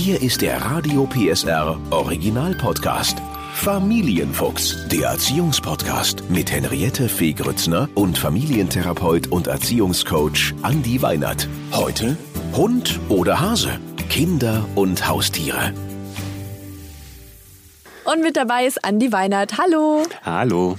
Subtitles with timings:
[0.00, 3.18] Hier ist der Radio PSR Original Podcast.
[3.54, 11.48] Familienfuchs, der Erziehungspodcast mit Henriette Fee Grützner und Familientherapeut und Erziehungscoach Andi Weinert.
[11.72, 12.16] Heute
[12.54, 15.74] Hund oder Hase, Kinder und Haustiere.
[18.04, 19.58] Und mit dabei ist Andi Weinert.
[19.58, 20.04] Hallo.
[20.22, 20.76] Hallo.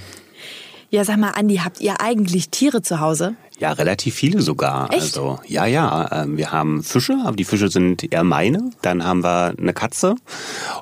[0.92, 3.36] Ja, sag mal, Andi, habt ihr eigentlich Tiere zu Hause?
[3.60, 4.90] Ja, relativ viele sogar.
[4.90, 5.02] Echt?
[5.02, 6.24] Also ja, ja.
[6.24, 8.70] ähm, Wir haben Fische, aber die Fische sind eher meine.
[8.82, 10.16] Dann haben wir eine Katze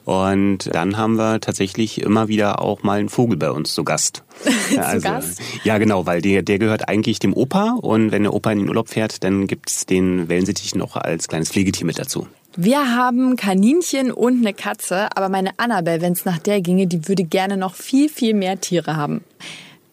[0.05, 4.25] und dann haben wir tatsächlich immer wieder auch mal einen Vogel bei uns zu Gast.
[4.71, 5.43] Zu Gast?
[5.65, 8.69] Ja, genau, weil der, der gehört eigentlich dem Opa und wenn der Opa in den
[8.69, 12.29] Urlaub fährt, dann gibt's den Wellensittich noch als kleines Pflegetier mit dazu.
[12.57, 17.09] Wir haben Kaninchen und eine Katze, aber meine Annabelle, wenn es nach der ginge, die
[17.09, 19.23] würde gerne noch viel, viel mehr Tiere haben.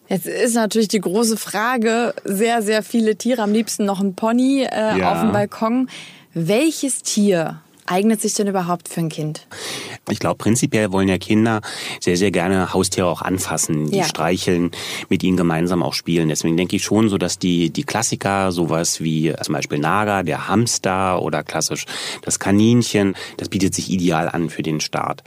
[0.08, 4.62] Jetzt ist natürlich die große Frage, sehr, sehr viele Tiere, am liebsten noch ein Pony
[4.62, 5.12] äh, Ja.
[5.12, 5.88] auf dem Balkon.
[6.34, 9.46] Welches Tier eignet sich denn überhaupt für ein Kind?
[10.08, 11.60] Ich glaube, prinzipiell wollen ja Kinder
[12.00, 14.04] sehr, sehr gerne Haustiere auch anfassen, die Ja.
[14.04, 14.70] streicheln,
[15.08, 16.28] mit ihnen gemeinsam auch spielen.
[16.28, 20.48] Deswegen denke ich schon so, dass die, die Klassiker, sowas wie zum Beispiel Nager, der
[20.48, 21.86] Hamster oder klassisch
[22.22, 25.22] das Kaninchen, das bietet sich ideal an für den Start.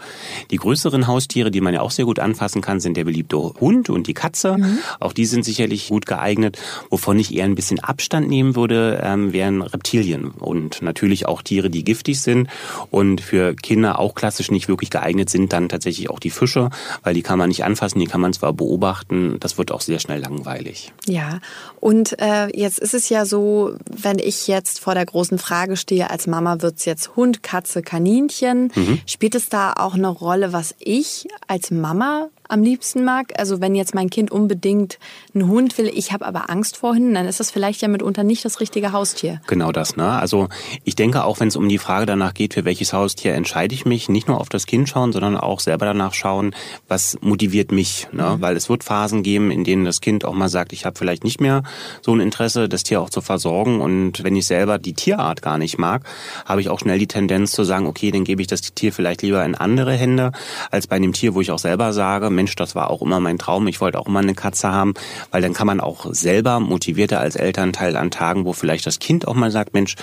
[0.51, 3.89] Die größeren Haustiere, die man ja auch sehr gut anfassen kann, sind der beliebte Hund
[3.89, 4.57] und die Katze.
[4.99, 6.57] Auch die sind sicherlich gut geeignet.
[6.89, 11.69] Wovon ich eher ein bisschen Abstand nehmen würde, ähm, wären Reptilien und natürlich auch Tiere,
[11.69, 12.48] die giftig sind
[12.91, 16.69] und für Kinder auch klassisch nicht wirklich geeignet sind, dann tatsächlich auch die Fische,
[17.03, 19.99] weil die kann man nicht anfassen, die kann man zwar beobachten, das wird auch sehr
[19.99, 20.91] schnell langweilig.
[21.05, 21.39] Ja,
[21.79, 26.09] und äh, jetzt ist es ja so, wenn ich jetzt vor der großen Frage stehe,
[26.09, 28.71] als Mama wird's jetzt Hund, Katze, Kaninchen,
[29.05, 33.33] spielt es da auch eine Rolle, was ich als Mama am liebsten mag?
[33.37, 34.99] Also wenn jetzt mein Kind unbedingt
[35.33, 38.23] einen Hund will, ich habe aber Angst vor Hunden, dann ist das vielleicht ja mitunter
[38.23, 39.41] nicht das richtige Haustier.
[39.47, 40.09] Genau das, ne?
[40.09, 40.49] Also
[40.83, 43.85] ich denke auch, wenn es um die Frage danach geht, für welches Haustier entscheide ich
[43.85, 46.55] mich, nicht nur auf das Kind schauen, sondern auch selber danach schauen,
[46.87, 48.37] was motiviert mich, ne?
[48.39, 51.23] Weil es wird Phasen geben, in denen das Kind auch mal sagt, ich habe vielleicht
[51.23, 51.63] nicht mehr
[52.01, 55.57] so ein Interesse, das Tier auch zu versorgen und wenn ich selber die Tierart gar
[55.57, 56.03] nicht mag,
[56.45, 59.21] habe ich auch schnell die Tendenz zu sagen, okay, dann gebe ich das Tier vielleicht
[59.21, 60.31] lieber in andere Hände,
[60.71, 63.37] als bei einem Tier, wo ich auch selber sage, Mensch, das war auch immer mein
[63.37, 64.93] Traum, ich wollte auch immer eine Katze haben,
[65.29, 69.27] weil dann kann man auch selber motivierter als Elternteil an Tagen, wo vielleicht das Kind
[69.27, 69.95] auch mal sagt, Mensch,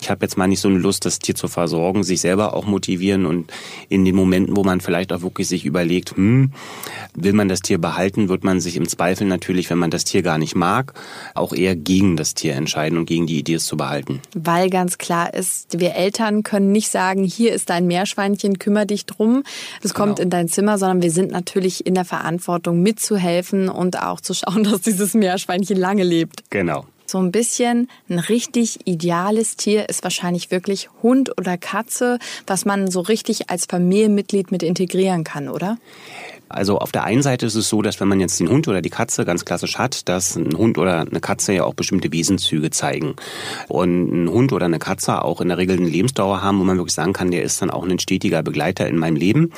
[0.00, 2.66] ich habe jetzt mal nicht so eine Lust, das Tier zu versorgen, sich selber auch
[2.66, 3.52] motivieren und
[3.88, 6.50] in den Momenten, wo man vielleicht auch wirklich sich überlegt, hm,
[7.14, 10.22] will man das Tier behalten, wird man sich im Zweifel natürlich, wenn man das Tier
[10.22, 10.92] gar nicht mag,
[11.34, 14.20] auch eher gegen das Tier entscheiden und gegen die Idee, es zu behalten.
[14.34, 19.06] Weil ganz klar ist, wir Eltern können nicht sagen, hier ist dein Meerschweinchen, kümmere dich
[19.06, 19.44] drum,
[19.82, 20.22] das kommt Genau.
[20.24, 24.64] in dein Zimmer, sondern wir sind natürlich in der Verantwortung mitzuhelfen und auch zu schauen,
[24.70, 26.50] dass dieses Meerschweinchen lange lebt.
[26.50, 26.86] Genau.
[27.08, 32.90] So ein bisschen ein richtig ideales Tier ist wahrscheinlich wirklich Hund oder Katze, was man
[32.90, 35.78] so richtig als Familienmitglied mit integrieren kann, oder?
[36.48, 38.80] Also auf der einen Seite ist es so, dass wenn man jetzt den Hund oder
[38.80, 42.70] die Katze ganz klassisch hat, dass ein Hund oder eine Katze ja auch bestimmte Wesenszüge
[42.70, 43.16] zeigen.
[43.68, 46.76] Und ein Hund oder eine Katze auch in der Regel eine Lebensdauer haben, wo man
[46.76, 49.50] wirklich sagen kann, der ist dann auch ein stetiger Begleiter in meinem Leben.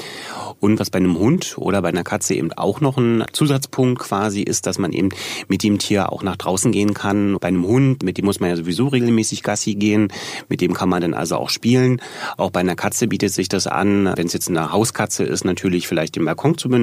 [0.61, 4.43] Und was bei einem Hund oder bei einer Katze eben auch noch ein Zusatzpunkt quasi
[4.43, 5.11] ist, dass man eben
[5.47, 7.37] mit dem Tier auch nach draußen gehen kann.
[7.39, 10.09] Bei einem Hund, mit dem muss man ja sowieso regelmäßig Gassi gehen,
[10.49, 12.01] mit dem kann man dann also auch spielen.
[12.39, 15.87] Auch bei einer Katze bietet sich das an, wenn es jetzt eine Hauskatze ist, natürlich
[15.87, 16.78] vielleicht den Balkon zu benutzen.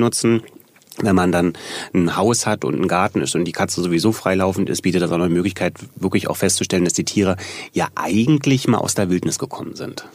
[1.01, 1.53] Wenn man dann
[1.93, 5.11] ein Haus hat und einen Garten ist und die Katze sowieso freilaufend ist, bietet das
[5.11, 7.35] auch eine Möglichkeit, wirklich auch festzustellen, dass die Tiere
[7.73, 10.05] ja eigentlich mal aus der Wildnis gekommen sind.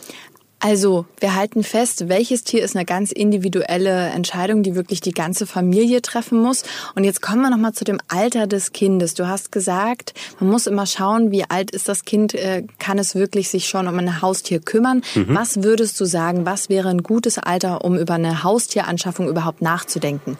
[0.62, 5.47] Also, wir halten fest, welches Tier ist eine ganz individuelle Entscheidung, die wirklich die ganze
[5.47, 6.65] Familie treffen muss.
[6.94, 9.15] Und jetzt kommen wir nochmal zu dem Alter des Kindes.
[9.15, 13.15] Du hast gesagt, man muss immer schauen, wie alt ist das Kind, äh, kann es
[13.15, 15.03] wirklich sich schon um ein Haustier kümmern.
[15.28, 20.37] Was würdest du sagen, was wäre ein gutes Alter, um über eine Haustieраnschaffung überhaupt nachzudenken?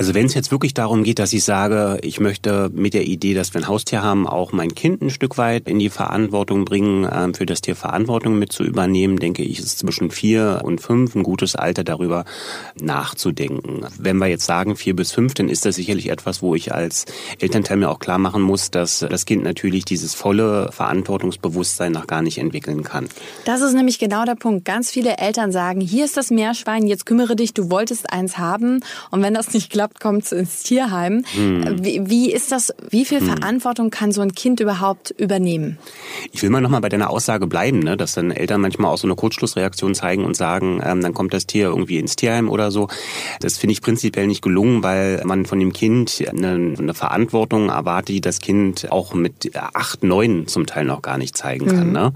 [0.00, 3.34] Also wenn es jetzt wirklich darum geht, dass ich sage, ich möchte mit der Idee,
[3.34, 7.06] dass wir ein Haustier haben, auch mein Kind ein Stück weit in die Verantwortung bringen,
[7.12, 11.14] ähm, für das Tier Verantwortung mit zu übernehmen, denke ich, ist zwischen vier und fünf
[11.14, 12.24] ein gutes Alter, darüber
[12.80, 13.84] nachzudenken.
[13.98, 17.04] Wenn wir jetzt sagen vier bis fünf, dann ist das sicherlich etwas, wo ich als
[17.38, 22.22] Elternteil mir auch klar machen muss, dass das Kind natürlich dieses volle Verantwortungsbewusstsein noch gar
[22.22, 23.06] nicht entwickeln kann.
[23.44, 24.64] Das ist nämlich genau der Punkt.
[24.64, 28.80] Ganz viele Eltern sagen, hier ist das Meerschwein, jetzt kümmere dich, du wolltest eins haben.
[29.10, 31.24] Und wenn das nicht klappt, habt, kommt ins Tierheim.
[31.34, 31.84] Hm.
[31.84, 33.26] Wie, wie, ist das, wie viel hm.
[33.26, 35.78] Verantwortung kann so ein Kind überhaupt übernehmen?
[36.32, 37.96] Ich will mal nochmal bei deiner Aussage bleiben, ne?
[37.96, 41.46] dass dann Eltern manchmal auch so eine Kurzschlussreaktion zeigen und sagen, ähm, dann kommt das
[41.46, 42.88] Tier irgendwie ins Tierheim oder so.
[43.40, 48.08] Das finde ich prinzipiell nicht gelungen, weil man von dem Kind eine, eine Verantwortung erwartet,
[48.08, 51.88] die das Kind auch mit acht, neun zum Teil noch gar nicht zeigen kann.
[51.88, 51.92] Mhm.
[51.92, 52.12] Ne?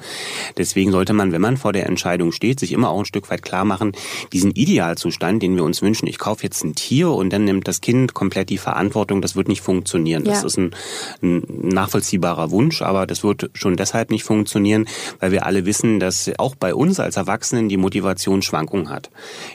[0.57, 3.43] Deswegen sollte man, wenn man vor der Entscheidung steht, sich immer auch ein Stück weit
[3.43, 3.93] klar machen,
[4.33, 7.81] diesen Idealzustand, den wir uns wünschen, ich kaufe jetzt ein Tier und dann nimmt das
[7.81, 10.25] Kind komplett die Verantwortung, das wird nicht funktionieren.
[10.25, 10.33] Ja.
[10.33, 10.75] Das ist ein,
[11.23, 14.87] ein nachvollziehbarer Wunsch, aber das wird schon deshalb nicht funktionieren,
[15.21, 19.11] weil wir alle wissen, dass auch bei uns als Erwachsenen die Motivation Schwankungen hat.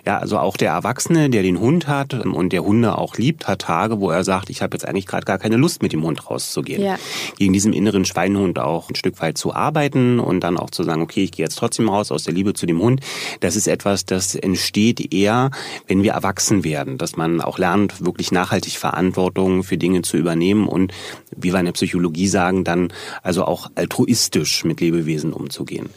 [0.05, 3.61] Ja, also auch der Erwachsene, der den Hund hat und der Hunde auch liebt, hat
[3.61, 6.29] Tage, wo er sagt, ich habe jetzt eigentlich gerade gar keine Lust, mit dem Hund
[6.29, 6.81] rauszugehen.
[6.81, 6.97] Ja.
[7.37, 11.01] Gegen diesem inneren Schweinehund auch ein Stück weit zu arbeiten und dann auch zu sagen,
[11.01, 13.01] okay, ich gehe jetzt trotzdem raus aus der Liebe zu dem Hund.
[13.39, 15.51] Das ist etwas, das entsteht eher,
[15.87, 20.67] wenn wir erwachsen werden, dass man auch lernt, wirklich nachhaltig Verantwortung für Dinge zu übernehmen
[20.67, 20.93] und,
[21.35, 22.93] wie wir in der Psychologie sagen, dann
[23.23, 25.89] also auch altruistisch mit Lebewesen umzugehen.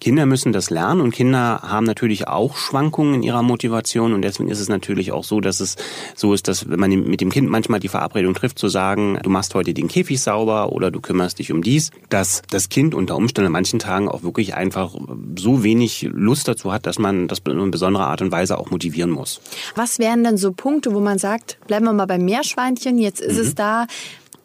[0.00, 4.48] Kinder müssen das lernen und Kinder haben natürlich auch Schwankungen in ihrer Motivation und deswegen
[4.48, 5.76] ist es natürlich auch so, dass es
[6.14, 9.30] so ist, dass wenn man mit dem Kind manchmal die Verabredung trifft, zu sagen, du
[9.30, 13.16] machst heute den Käfig sauber oder du kümmerst dich um dies, dass das Kind unter
[13.16, 14.94] Umständen an manchen Tagen auch wirklich einfach
[15.38, 19.10] so wenig Lust dazu hat, dass man das in besonderer Art und Weise auch motivieren
[19.10, 19.40] muss.
[19.74, 21.35] Was wären denn so Punkte, wo man sagt,
[21.66, 23.42] bleiben wir mal beim Meerschweinchen, jetzt ist mhm.
[23.42, 23.86] es da,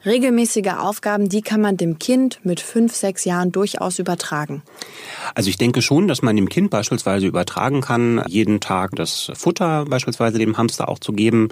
[0.03, 4.63] Regelmäßige Aufgaben, die kann man dem Kind mit fünf, sechs Jahren durchaus übertragen.
[5.35, 9.85] Also ich denke schon, dass man dem Kind beispielsweise übertragen kann, jeden Tag das Futter
[9.85, 11.49] beispielsweise dem Hamster auch zu geben,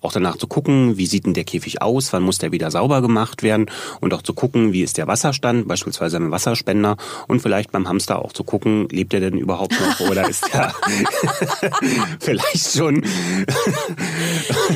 [0.00, 3.02] auch danach zu gucken, wie sieht denn der Käfig aus, wann muss der wieder sauber
[3.02, 3.66] gemacht werden
[4.00, 6.96] und auch zu gucken, wie ist der Wasserstand, beispielsweise im Wasserspender
[7.26, 10.72] und vielleicht beim Hamster auch zu gucken, lebt er denn überhaupt noch oder ist er
[12.20, 13.02] vielleicht schon...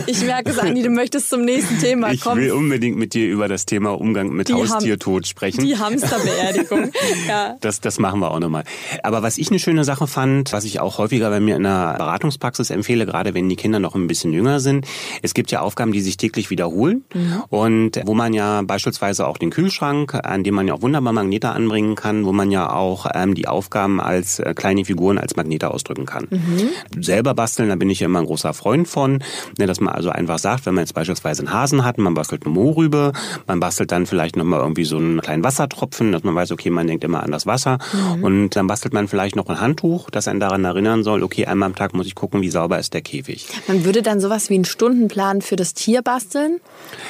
[0.07, 2.41] ich merke es, Andi, du möchtest zum nächsten Thema kommen.
[2.41, 5.65] Ich will unbedingt mit dir über das Thema Umgang mit die Haustiertod sprechen.
[5.65, 6.91] Die Hamsterbeerdigung.
[7.29, 7.57] ja.
[7.61, 8.65] Das, das machen wir auch nochmal.
[9.03, 11.95] Aber was ich eine schöne Sache fand, was ich auch häufiger bei mir in der
[11.99, 14.87] Beratungspraxis empfehle, gerade wenn die Kinder noch ein bisschen jünger sind,
[15.23, 17.43] es gibt ja Aufgaben, die sich täglich wiederholen mhm.
[17.49, 21.51] und wo man ja beispielsweise auch den Kühlschrank, an dem man ja auch wunderbar Magnete
[21.51, 25.71] anbringen kann, wo man ja auch ähm, die Aufgaben als äh, kleine Figuren als Magnete
[25.71, 26.27] ausdrücken kann.
[26.31, 27.03] Mhm.
[27.03, 29.23] Selber basteln, da bin ich ja immer ein großer Freund von,
[29.59, 32.45] ne, dass man also einfach sagt, wenn man jetzt beispielsweise einen Hasen hat, man bastelt
[32.45, 33.02] eine Mohrrübe,
[33.47, 36.87] man bastelt dann vielleicht nochmal irgendwie so einen kleinen Wassertropfen, dass man weiß, okay, man
[36.87, 37.79] denkt immer an das Wasser.
[37.93, 38.25] Mhm.
[38.25, 41.67] Und dann bastelt man vielleicht noch ein Handtuch, das einen daran erinnern soll, okay, einmal
[41.67, 43.49] am Tag muss ich gucken, wie sauber ist der Käfig.
[43.67, 46.61] Man würde dann sowas wie einen Stundenplan für das Tier basteln?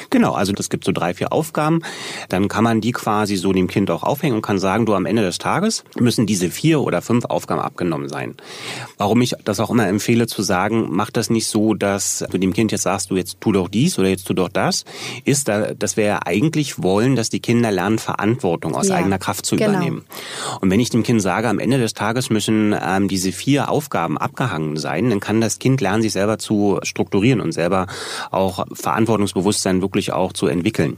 [0.09, 1.81] Genau, also es gibt so drei, vier Aufgaben.
[2.29, 5.05] Dann kann man die quasi so dem Kind auch aufhängen und kann sagen, du am
[5.05, 8.35] Ende des Tages müssen diese vier oder fünf Aufgaben abgenommen sein.
[8.97, 12.53] Warum ich das auch immer empfehle zu sagen, mach das nicht so, dass du dem
[12.53, 14.85] Kind jetzt sagst, du jetzt tu doch dies oder jetzt tu doch das,
[15.25, 19.19] ist, da, dass wir ja eigentlich wollen, dass die Kinder lernen, Verantwortung aus ja, eigener
[19.19, 19.71] Kraft zu genau.
[19.71, 20.05] übernehmen.
[20.61, 24.17] Und wenn ich dem Kind sage, am Ende des Tages müssen ähm, diese vier Aufgaben
[24.17, 27.87] abgehangen sein, dann kann das Kind lernen, sich selber zu strukturieren und selber
[28.31, 30.97] auch Verantwortungsbewusstsein wirklich auch zu entwickeln.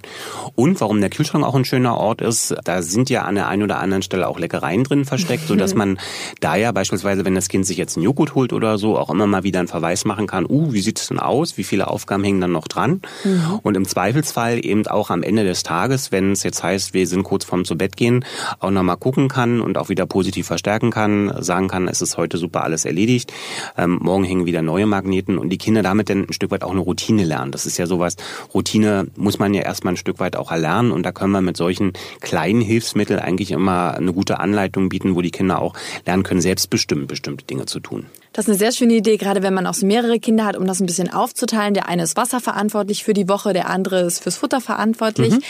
[0.54, 3.64] Und warum der Kühlschrank auch ein schöner Ort ist, da sind ja an der einen
[3.64, 5.98] oder anderen Stelle auch Leckereien drin versteckt, so dass man
[6.42, 9.26] da ja beispielsweise, wenn das Kind sich jetzt einen Joghurt holt oder so, auch immer
[9.26, 11.58] mal wieder einen Verweis machen kann, uh, wie sieht es denn aus?
[11.58, 13.02] Wie viele Aufgaben hängen dann noch dran?
[13.24, 13.60] Mhm.
[13.64, 17.24] Und im Zweifelsfall eben auch am Ende des Tages, wenn es jetzt heißt, wir sind
[17.24, 18.26] kurz vorm zu Bett gehen,
[18.60, 22.38] auch nochmal gucken kann und auch wieder positiv verstärken kann, sagen kann, es ist heute
[22.38, 23.34] super alles erledigt,
[23.78, 26.72] ähm, morgen hängen wieder neue Magneten und die Kinder damit dann ein Stück weit auch
[26.72, 27.52] eine Routine lernen.
[27.52, 28.16] Das ist ja sowas,
[28.54, 31.58] Routine muss man ja erstmal ein Stück weit auch erlernen und da können wir mit
[31.58, 35.74] solchen kleinen Hilfsmitteln eigentlich immer eine gute Anleitung bieten, wo die Kinder auch
[36.06, 38.08] lernen können, selbstbestimmt bestimmte Dinge zu tun.
[38.36, 40.68] Das ist eine sehr schöne Idee, gerade wenn man auch so mehrere Kinder hat, um
[40.68, 41.74] das ein bisschen aufzuteilen.
[41.74, 45.36] Der eine ist wasserverantwortlich für die Woche, der andere ist fürs Futter verantwortlich.
[45.36, 45.42] Mhm.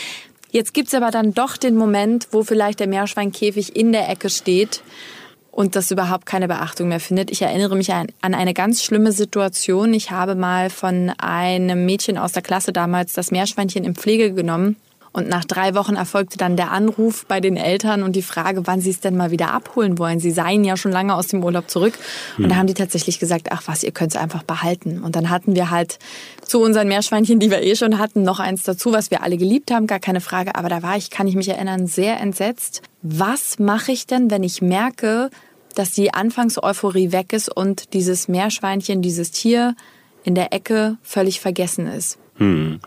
[0.52, 4.84] Jetzt gibt's aber dann doch den Moment, wo vielleicht der Meerschweinkäfig in der Ecke steht
[5.50, 7.32] und das überhaupt keine Beachtung mehr findet.
[7.32, 9.92] Ich erinnere mich an, eine ganz schlimme Situation.
[9.92, 14.76] Ich habe mal von einem Mädchen aus der Klasse damals das Meerschweinchen in Pflege genommen
[15.16, 18.82] und nach drei Wochen erfolgte dann der Anruf bei den Eltern und die Frage, wann
[18.82, 20.20] sie es denn mal wieder abholen wollen.
[20.20, 21.94] Sie seien ja schon lange aus dem Urlaub zurück.
[22.36, 22.50] Und hm.
[22.50, 25.02] da haben die tatsächlich gesagt, ach was, ihr könnt es einfach behalten.
[25.02, 25.98] Und dann hatten wir halt
[26.42, 29.70] zu unseren Meerschweinchen, die wir eh schon hatten, noch eins dazu, was wir alle geliebt
[29.70, 30.54] haben, gar keine Frage.
[30.54, 32.82] Aber da war ich, kann ich mich erinnern, sehr entsetzt.
[33.00, 35.30] Was mache ich denn, wenn ich merke,
[35.74, 39.76] dass die Anfangseuphorie weg ist und dieses Meerschweinchen, dieses Tier
[40.24, 42.18] in der Ecke völlig vergessen ist?
[42.38, 42.80] Hm.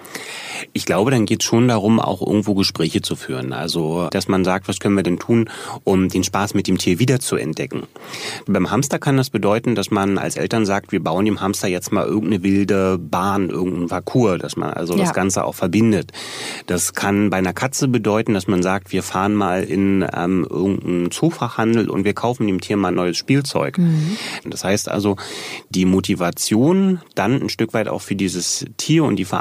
[0.74, 3.53] Ich glaube, dann geht es schon darum, auch irgendwo Gespräche zu führen.
[3.53, 5.50] Also, dass man sagt, was können wir denn tun,
[5.84, 7.84] um den Spaß mit dem Tier wieder zu entdecken.
[8.46, 11.91] Beim Hamster kann das bedeuten, dass man als Eltern sagt, wir bauen dem Hamster jetzt
[11.91, 15.03] mal irgendeine wilde Bahn, irgendeinen Parcours, dass man also ja.
[15.03, 16.12] das Ganze auch verbindet.
[16.68, 21.12] Das kann bei einer Katze bedeuten, dass man sagt, wir fahren mal in ähm, irgendeinen
[21.12, 23.77] Zoofachhandel und wir kaufen dem Tier mal neues Spielzeug.
[23.77, 24.18] Mhm.
[24.46, 25.15] Das heißt also,
[25.70, 29.38] die Motivation dann ein Stück weit auch für dieses Tier und die Verantwortung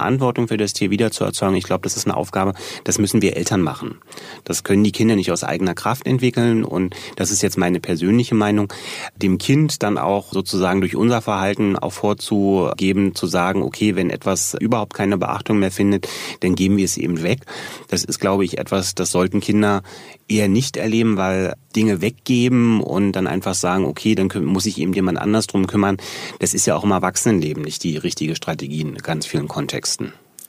[0.48, 3.36] für das Tier wieder zu erzeugen, ich glaube, das ist eine Aufgabe, das müssen wir
[3.36, 3.98] Eltern machen.
[4.44, 8.34] Das können die Kinder nicht aus eigener Kraft entwickeln und das ist jetzt meine persönliche
[8.34, 8.72] Meinung,
[9.16, 14.54] dem Kind dann auch sozusagen durch unser Verhalten auch vorzugeben, zu sagen, okay, wenn etwas
[14.58, 16.08] überhaupt keine Beachtung mehr findet,
[16.40, 17.40] dann geben wir es eben weg.
[17.88, 19.82] Das ist, glaube ich, etwas, das sollten Kinder
[20.28, 24.92] eher nicht erleben, weil Dinge weggeben und dann einfach sagen, okay, dann muss sich eben
[24.92, 25.96] jemand anders drum kümmern.
[26.38, 29.87] Das ist ja auch im Erwachsenenleben nicht die richtige Strategie in ganz vielen Kontexten.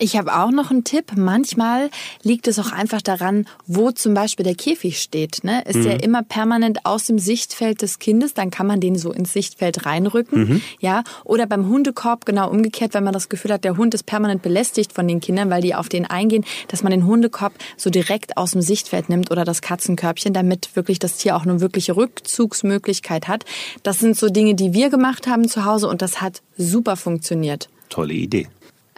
[0.02, 1.12] Ich habe auch noch einen Tipp.
[1.18, 1.90] Manchmal
[2.24, 5.44] liegt es auch einfach daran, wo zum Beispiel der Käfig steht.
[5.44, 5.62] Ne?
[5.66, 5.84] Ist mhm.
[5.84, 9.86] der immer permanent aus dem Sichtfeld des Kindes, dann kann man den so ins Sichtfeld
[9.86, 10.40] reinrücken.
[10.40, 10.62] Mhm.
[10.80, 14.42] Ja, oder beim Hundekorb genau umgekehrt, wenn man das Gefühl hat, der Hund ist permanent
[14.42, 18.38] belästigt von den Kindern, weil die auf den eingehen, dass man den Hundekorb so direkt
[18.38, 23.28] aus dem Sichtfeld nimmt oder das Katzenkörbchen, damit wirklich das Tier auch eine wirkliche Rückzugsmöglichkeit
[23.28, 23.44] hat.
[23.84, 27.68] Das sind so Dinge, die wir gemacht haben zu Hause und das hat super funktioniert.
[27.90, 28.48] Tolle Idee.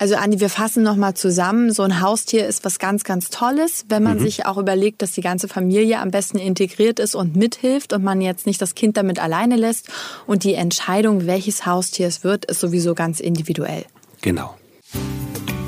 [0.01, 1.71] Also Andi, wir fassen nochmal zusammen.
[1.71, 4.23] So ein Haustier ist was ganz, ganz Tolles, wenn man mhm.
[4.23, 8.19] sich auch überlegt, dass die ganze Familie am besten integriert ist und mithilft und man
[8.19, 9.89] jetzt nicht das Kind damit alleine lässt.
[10.25, 13.85] Und die Entscheidung, welches Haustier es wird, ist sowieso ganz individuell.
[14.21, 14.55] Genau.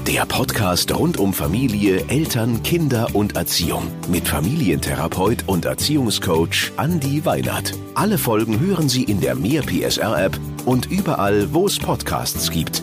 [0.08, 7.75] Der Podcast rund um Familie, Eltern, Kinder und Erziehung mit Familientherapeut und Erziehungscoach Andi Weinert.
[7.94, 12.83] Alle Folgen hören Sie in der Mehr PSR App und überall, wo es Podcasts gibt.